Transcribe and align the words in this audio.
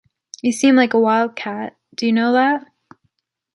You 0.41 0.51
seem 0.51 0.79
a 0.79 0.87
wild 0.97 1.35
cat, 1.35 1.77
do 1.93 2.07
you 2.07 2.11
know 2.11 2.31
that? 2.33 2.65